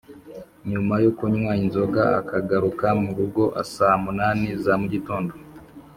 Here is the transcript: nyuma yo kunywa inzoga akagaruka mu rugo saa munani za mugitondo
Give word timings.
nyuma 0.69 0.95
yo 1.03 1.11
kunywa 1.17 1.51
inzoga 1.63 2.03
akagaruka 2.19 2.87
mu 3.01 3.09
rugo 3.17 3.43
saa 3.73 3.97
munani 4.03 4.47
za 4.63 4.73
mugitondo 4.81 5.33